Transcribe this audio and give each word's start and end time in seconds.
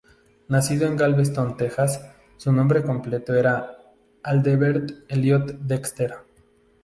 Nacido 0.47 0.87
en 0.87 0.97
Galveston, 0.97 1.57
Texas, 1.57 2.01
su 2.37 2.51
nombre 2.51 2.81
completo 2.81 3.35
era 3.35 3.77
Adelbert 4.23 4.93
Elliott 5.07 5.51
Dexter. 5.59 6.13